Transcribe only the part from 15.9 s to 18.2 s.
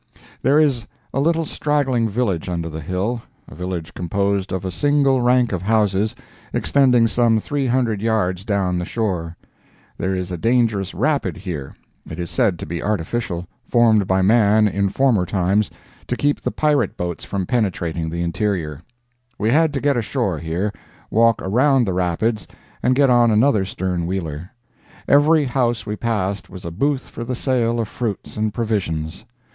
to keep the pirate boats from penetrating